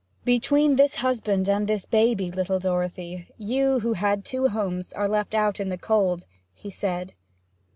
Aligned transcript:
'Between 0.25 0.77
this 0.77 0.95
husband 0.95 1.47
and 1.47 1.67
this 1.67 1.85
baby, 1.85 2.31
little 2.31 2.57
Dorothy, 2.57 3.27
you 3.37 3.81
who 3.81 3.93
had 3.93 4.25
two 4.25 4.47
homes 4.47 4.91
are 4.93 5.07
left 5.07 5.35
out 5.35 5.59
in 5.59 5.69
the 5.69 5.77
cold,' 5.77 6.25
he 6.55 6.71
said. 6.71 7.13